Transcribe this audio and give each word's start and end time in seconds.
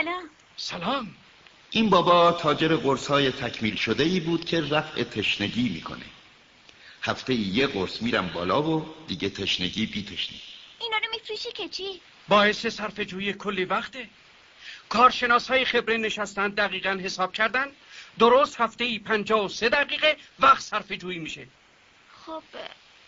سلام. 0.00 0.30
سلام. 0.56 1.14
این 1.70 1.90
بابا 1.90 2.32
تاجر 2.32 2.76
قرص 2.76 3.06
های 3.06 3.30
تکمیل 3.30 3.76
شده 3.76 4.04
ای 4.04 4.20
بود 4.20 4.44
که 4.44 4.60
رفع 4.60 5.02
تشنگی 5.02 5.68
می‌کنه. 5.68 6.04
هفته 7.02 7.34
یه 7.34 7.66
قرص 7.66 8.02
میرم 8.02 8.28
بالا 8.28 8.62
و 8.62 8.94
دیگه 9.06 9.30
تشنگی 9.30 9.86
بی 9.86 10.02
تشنگی 10.04 10.40
اینا 10.80 10.96
رو 10.96 11.04
میفروشی 11.12 11.52
که 11.52 11.68
چی؟ 11.68 12.00
باعث 12.28 12.66
صرف 12.66 13.00
جویی 13.00 13.32
کلی 13.32 13.64
وقته. 13.64 14.08
کارشناس 14.88 15.48
های 15.48 15.64
خبره 15.64 15.96
نشستن 15.96 16.48
دقیقا 16.48 17.00
حساب 17.04 17.32
کردن. 17.32 17.66
درست 18.18 18.60
هفته 18.60 18.84
ای 18.84 18.98
پنجا 18.98 19.44
و 19.44 19.48
سه 19.48 19.68
دقیقه 19.68 20.16
وقت 20.38 20.60
صرف 20.62 20.92
جویی 20.92 21.18
میشه. 21.18 21.46
خب 22.26 22.42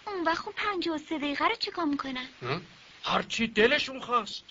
اون 0.06 0.24
وقت 0.24 0.38
خب 0.38 0.52
پنجا 0.56 0.94
و 0.94 0.98
سه 0.98 1.18
دقیقه 1.18 1.48
رو 1.48 1.54
چیکار 1.54 1.84
می‌کنن؟ 1.84 2.28
هرچی 3.04 3.46
دلشون 3.46 4.00
خواست. 4.00 4.44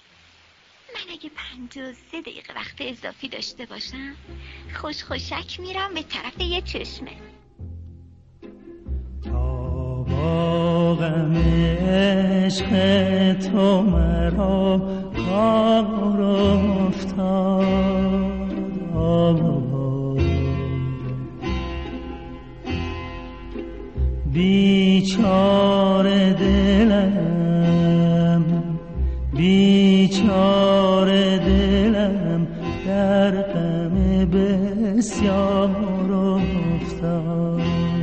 من 0.96 1.14
اگه 1.14 1.30
پنجا 1.36 1.90
و 1.90 1.94
سه 2.12 2.22
دقیقه 2.22 2.54
وقت 2.56 2.76
اضافی 2.80 3.28
داشته 3.28 3.66
باشم 3.66 4.16
خوش 4.76 5.04
خوشک 5.04 5.60
میرم 5.60 5.94
به 5.94 6.04
طرف 6.04 6.42
یه 6.42 6.62
چشمه. 6.62 7.12
غم 10.96 11.36
عشق 11.36 12.70
تو 13.40 13.82
مرا 13.82 14.82
کار 15.28 16.22
افتاد. 16.22 17.72
بیچاره 25.12 26.34
دلم 26.34 27.34
بیچاره 29.34 30.71
بسیار 34.82 36.12
افتاد 36.12 38.01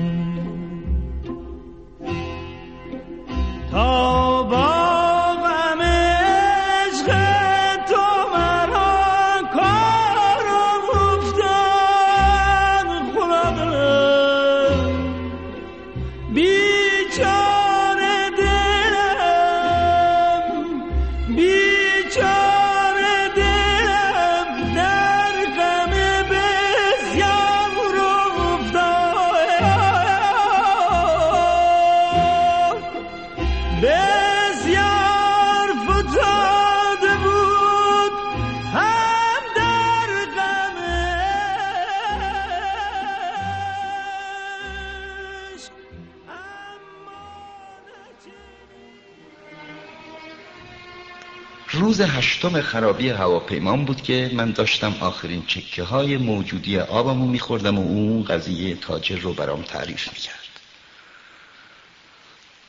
روز 51.89 52.01
هشتم 52.01 52.61
خرابی 52.61 53.09
هواپیمان 53.09 53.85
بود 53.85 54.03
که 54.03 54.31
من 54.35 54.51
داشتم 54.51 54.95
آخرین 55.01 55.47
چکه 55.47 55.83
های 55.83 56.17
موجودی 56.17 56.79
آبمو 56.79 57.27
میخوردم 57.27 57.79
و 57.79 57.83
اون 57.83 58.25
قضیه 58.25 58.75
تاجر 58.75 59.17
رو 59.17 59.33
برام 59.33 59.63
تعریف 59.63 60.13
می‌کرد. 60.13 60.61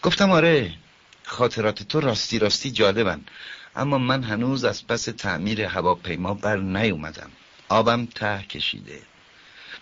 گفتم 0.02 0.32
آره 0.32 0.74
خاطرات 1.24 1.84
تو 1.84 2.00
راستی 2.00 2.40
راستی 2.40 2.72
جالبن 2.72 3.22
اما 3.76 3.98
من 3.98 4.24
هنوز 4.24 4.66
از 4.66 4.88
پس 4.88 5.04
تعمیر 5.04 5.62
هواپیما 5.62 6.34
بر 6.34 6.58
نیومدم. 6.58 7.32
آبم 7.70 8.06
ته 8.06 8.44
کشیده. 8.50 9.02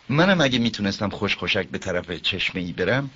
منم 0.09 0.41
اگه 0.41 0.59
می‌تونستم 0.59 1.09
خوش 1.09 1.35
خوشک 1.35 1.67
به 1.67 1.77
طرف 1.77 2.11
چشمه 2.11 2.61
ای 2.61 2.71
برم 2.71 3.09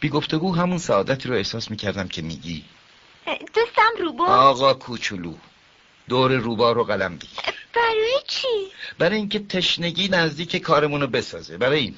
بی 0.00 0.08
گفتگو 0.08 0.54
همون 0.54 0.78
سعادتی 0.78 1.28
رو 1.28 1.34
احساس 1.34 1.70
می‌کردم 1.70 2.08
که 2.08 2.22
میگی. 2.22 2.64
دوستم 3.54 3.90
روبا 3.98 4.26
آقا 4.26 4.74
کوچولو. 4.74 5.34
دور 6.08 6.32
روبا 6.32 6.72
رو 6.72 6.84
قلم 6.84 7.18
بگیر. 7.18 7.40
برای 7.74 8.22
چی؟ 8.28 8.72
برای 8.98 9.16
اینکه 9.16 9.38
تشنگی 9.38 10.08
نزدیک 10.08 10.56
کارمونو 10.56 11.06
بسازه. 11.06 11.58
برای 11.58 11.78
این. 11.78 11.96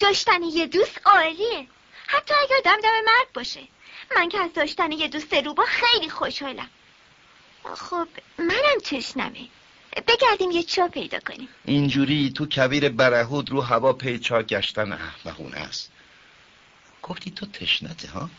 داشتن 0.00 0.42
یه 0.42 0.66
دوست 0.66 1.00
عالیه. 1.04 1.66
حتی 2.06 2.34
اگه 2.42 2.56
آدم 2.58 2.80
دم 2.82 3.04
مرد 3.06 3.32
باشه. 3.34 3.60
من 4.16 4.28
که 4.28 4.38
از 4.38 4.52
داشتن 4.52 4.92
یه 4.92 5.08
دوست 5.08 5.34
روبا 5.34 5.64
خیلی 5.64 6.10
خوشحالم. 6.10 6.70
خب 7.74 8.08
منم 8.38 8.78
تشنمه. 8.84 9.48
بگردیم 10.08 10.50
یه 10.50 10.62
چا 10.62 10.88
پیدا 10.88 11.18
کنیم. 11.20 11.48
اینجوری 11.64 12.32
تو 12.36 12.46
کویر 12.52 12.88
برهود 12.88 13.50
رو 13.50 13.60
هوا 13.60 13.92
پیچا 13.92 14.42
گشتن 14.42 14.92
احمقونه 14.92 15.56
است. 15.56 15.92
گفتی 17.02 17.30
تو 17.30 17.46
تشنته 17.46 18.08
ها؟ 18.08 18.30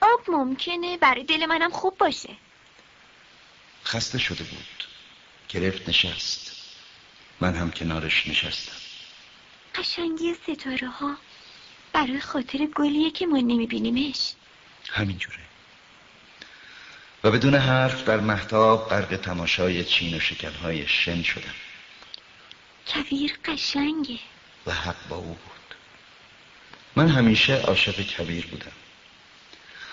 آب 0.00 0.20
ممکنه 0.28 0.96
برای 0.96 1.24
دل 1.24 1.46
منم 1.46 1.70
خوب 1.70 1.98
باشه. 1.98 2.36
خسته 3.84 4.18
شده 4.18 4.44
بود. 4.44 4.84
گرفت 5.48 5.88
نشست. 5.88 6.52
من 7.40 7.54
هم 7.54 7.70
کنارش 7.70 8.26
نشستم. 8.26 8.76
قشنگی 9.74 10.34
ستاره 10.34 10.88
ها 10.88 11.16
برای 11.92 12.20
خاطر 12.20 12.66
گلیه 12.66 13.10
که 13.10 13.26
ما 13.26 13.36
نمیبینیمش. 13.36 14.32
همینجوره. 14.88 15.38
و 17.24 17.30
بدون 17.30 17.54
حرف 17.54 18.04
در 18.04 18.20
محتاب 18.20 18.88
غرق 18.88 19.16
تماشای 19.16 19.84
چین 19.84 20.16
و 20.16 20.20
شکنهای 20.20 20.86
شن 20.88 21.22
شدم. 21.22 21.54
کویر 22.86 23.32
قشنگه. 23.44 24.18
و 24.66 24.72
حق 24.72 25.08
با 25.08 25.16
او 25.16 25.24
بود. 25.24 25.76
من 26.96 27.08
همیشه 27.08 27.56
عاشق 27.56 28.16
کویر 28.16 28.46
بودم. 28.46 28.72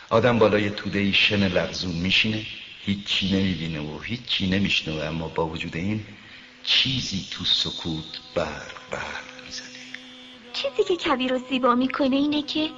آدم 0.10 0.40
بالای 0.40 0.70
توده 0.70 1.12
شن 1.12 1.48
لغزون 1.48 1.96
میشینه. 1.96 2.46
هیچی 2.86 3.32
نمی‌بینه 3.38 3.80
و 3.80 4.00
هیچی 4.00 4.48
نمیشنوه 4.48 5.04
اما 5.04 5.28
با 5.28 5.48
وجود 5.48 5.76
این 5.76 6.06
چیزی 6.64 7.26
تو 7.32 7.46
سکوت 7.46 8.20
بر 8.36 8.72
بر 8.92 9.22
می‌زنه 9.46 9.68
چیزی 10.54 10.84
که 10.84 10.96
کبیر 10.96 11.32
رو 11.32 11.40
زیبا 11.50 11.76
می‌کنه 11.76 12.16
اینه 12.16 12.42
که 12.42 12.70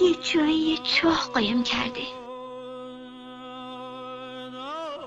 یه 0.00 0.14
جایی 0.32 0.78
چاه 0.84 1.30
قایم 1.34 1.62
کرده. 1.62 2.02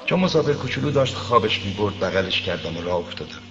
چون 0.05 0.19
مسافر 0.19 0.53
کوچولو 0.53 0.91
داشت 0.91 1.15
خوابش 1.15 1.61
می‌برد 1.65 1.99
بغلش 1.99 2.41
کردم 2.41 2.77
و 2.77 2.81
راه 2.81 2.95
افتادم. 2.95 3.41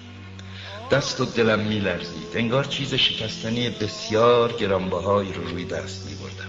دست 0.90 1.20
و 1.20 1.24
دلم 1.24 1.60
میلرزید. 1.60 2.28
انگار 2.34 2.64
چیز 2.64 2.94
شکستنی 2.94 3.70
بسیار 3.70 4.52
گرانبهایی 4.52 5.32
رو 5.32 5.44
روی 5.44 5.64
دست 5.64 6.06
میبردم. 6.06 6.47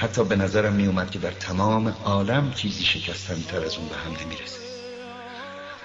حتی 0.00 0.24
به 0.24 0.36
نظرم 0.36 0.72
می 0.72 0.86
اومد 0.86 1.10
که 1.10 1.18
در 1.18 1.30
تمام 1.30 1.88
عالم 1.88 2.52
چیزی 2.54 2.84
شکستنی 2.84 3.42
تر 3.42 3.64
از 3.64 3.76
اون 3.76 3.88
به 3.88 3.96
هم 3.96 4.12
نمی‌رسه. 4.24 4.58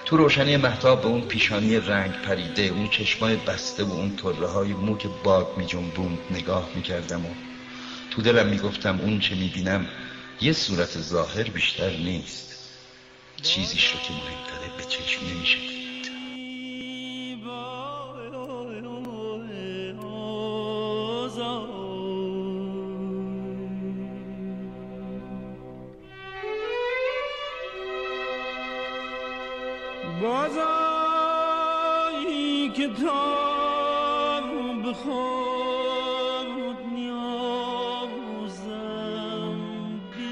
تو 0.04 0.16
روشنی 0.16 0.56
محتاب 0.56 1.00
به 1.00 1.06
اون 1.06 1.20
پیشانی 1.20 1.76
رنگ 1.76 2.12
پریده 2.12 2.62
اون 2.62 2.88
چشمای 2.88 3.36
بسته 3.36 3.84
و 3.84 3.92
اون 3.92 4.16
طره 4.16 4.46
های 4.46 4.72
مو 4.72 4.96
که 4.96 5.08
باد 5.24 5.46
می 5.56 5.66
جنبوند 5.66 6.18
نگاه 6.30 6.68
می 6.74 6.82
کردم 6.82 7.26
و 7.26 7.28
تو 8.10 8.22
دلم 8.22 8.46
می 8.46 8.58
گفتم 8.58 9.00
اون 9.00 9.20
چه 9.20 9.34
می 9.34 9.48
بینم 9.48 9.86
یه 10.40 10.52
صورت 10.52 10.98
ظاهر 10.98 11.42
بیشتر 11.42 11.90
نیست. 11.90 12.56
چیزیش 13.42 13.86
رو 13.86 14.00
که 14.00 14.12
مهمتره 14.12 14.76
به 14.76 14.84
چشم 14.84 15.26
نمیشه 15.26 15.75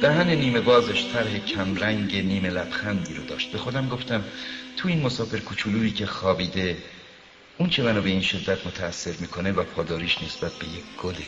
دهن 0.01 0.31
نیمه 0.31 0.61
بازش 0.61 1.05
طرح 1.13 1.39
کمرنگ 1.39 2.17
نیمه 2.17 2.51
لبخندی 2.51 3.15
رو 3.15 3.25
داشت. 3.25 3.53
به 3.53 3.59
خودم 3.59 3.89
گفتم 3.89 4.25
تو 4.77 4.89
این 4.89 5.03
مسافر 5.03 5.39
کوچولویی 5.39 5.91
که 5.91 6.07
خوابیده 6.07 6.77
اون 7.59 7.71
چه 7.71 7.83
منو 7.83 8.03
به 8.03 8.09
این 8.09 8.23
شدت 8.23 8.67
متاثر 8.67 9.15
می‌کنه 9.21 9.53
و 9.53 9.63
پاداریش 9.65 10.23
نسبت 10.23 10.53
به 10.53 10.67
یک 10.67 10.85
گله 11.03 11.27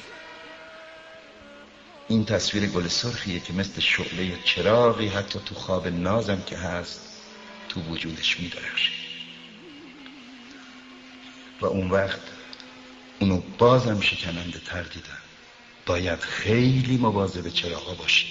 این 2.08 2.24
تصویر 2.24 2.66
گل 2.66 2.88
سرخیه 2.88 3.40
که 3.40 3.52
مثل 3.52 3.80
شعله 3.80 4.38
چراغی 4.44 5.08
حتی 5.08 5.38
تو 5.44 5.54
خواب 5.54 5.88
نازم 5.88 6.42
که 6.46 6.56
هست 6.56 7.00
تو 7.68 7.80
وجودش 7.80 8.40
میدرخشه. 8.40 9.05
و 11.60 11.66
اون 11.66 11.90
وقت 11.90 12.20
اونو 13.20 13.40
بازم 13.58 14.00
شکننده 14.00 14.58
تر 14.58 14.82
دیدم 14.82 15.18
باید 15.86 16.20
خیلی 16.20 16.96
مواظب 16.96 17.48
چراغا 17.48 17.94
باشی. 17.94 18.26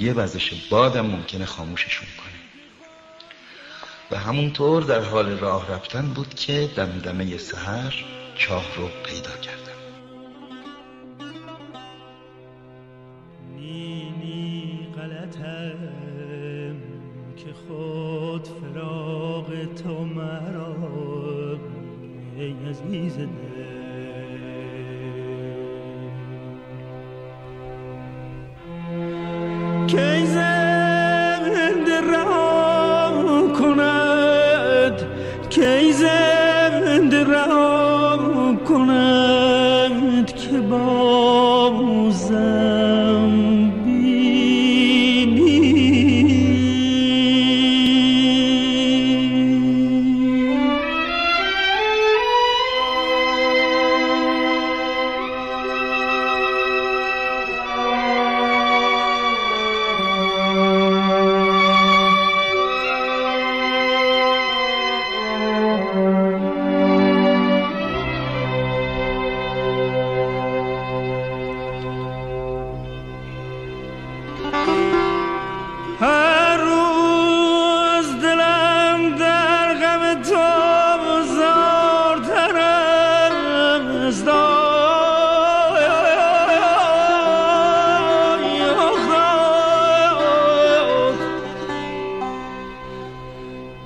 یه 0.00 0.12
وزش 0.12 0.54
بادم 0.70 1.06
ممکنه 1.06 1.44
خاموششون 1.44 2.08
کنه. 2.16 2.34
و 4.10 4.18
همونطور 4.18 4.82
در 4.82 5.00
حال 5.00 5.38
راه 5.38 5.70
رفتن 5.72 6.08
بود 6.08 6.34
که 6.34 6.70
دمدمه 6.76 7.38
سهر 7.38 8.04
چاه 8.38 8.76
رو 8.76 8.88
پیدا 9.04 9.36
کردم. 9.36 9.64
نی 13.56 14.14
که 17.36 17.52
خود 17.52 17.93
عزیز 22.74 23.16
دل 23.16 23.28
کی 29.86 30.26
زنده 30.26 32.00
رها 32.00 33.52
کند؟ 33.58 35.02
کی 35.50 35.92
زنده 35.92 37.24
رها 37.24 38.56
کند 38.68 40.26
که 40.26 40.58
بازم 40.58 41.53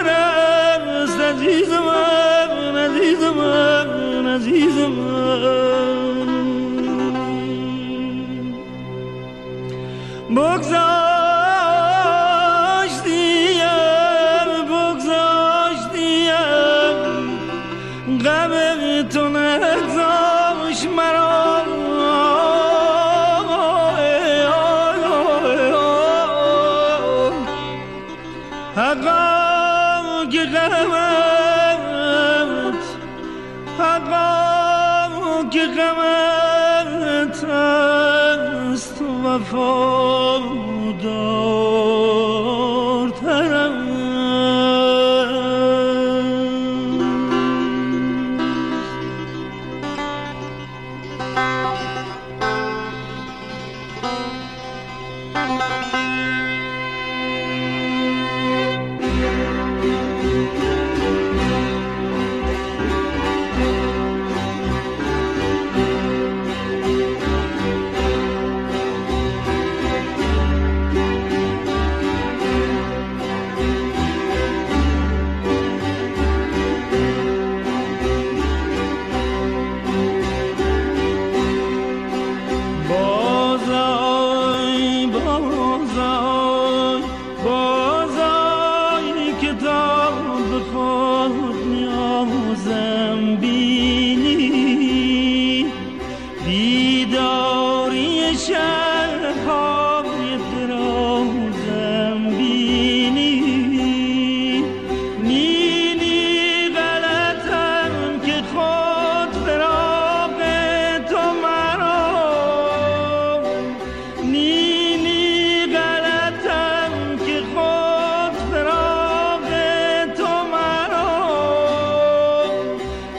است. 0.09 1.19
عزیز 1.19 1.69
من 1.69 2.77
عزیز 2.77 3.23
من 3.23 4.27
عزیز 4.27 4.77
من. 4.77 5.93
بگذاشتیم 10.29 10.92
است 39.25 39.53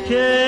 که 0.08 0.43